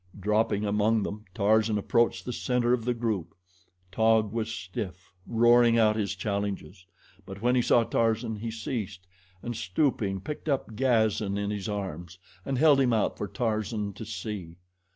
Dropping 0.19 0.65
among 0.65 1.03
them, 1.03 1.25
Tarzan 1.35 1.77
approached 1.77 2.25
the 2.25 2.33
center 2.33 2.73
of 2.73 2.85
the 2.85 2.93
group. 2.95 3.35
Taug 3.91 4.31
was 4.33 4.51
still 4.51 4.93
roaring 5.27 5.77
out 5.77 5.95
his 5.95 6.15
challenges; 6.15 6.87
but 7.23 7.43
when 7.43 7.53
he 7.53 7.61
saw 7.61 7.83
Tarzan 7.83 8.37
he 8.37 8.49
ceased 8.49 9.05
and 9.43 9.55
stooping 9.55 10.19
picked 10.19 10.49
up 10.49 10.75
Gazan 10.75 11.37
in 11.37 11.51
his 11.51 11.69
arms 11.69 12.17
and 12.43 12.57
held 12.57 12.79
him 12.81 12.93
out 12.93 13.15
for 13.15 13.27
Tarzan 13.27 13.93
to 13.93 14.03
see. 14.03 14.57